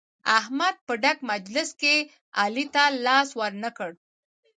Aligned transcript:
احمد 0.39 0.75
په 0.87 0.93
ډک 1.03 1.17
مجلس 1.31 1.69
کې 1.81 1.95
علي 2.41 2.65
ته 2.73 2.83
لاس 3.05 3.29
ور 3.39 3.53
نه 3.63 3.69
کړ. 3.77 3.91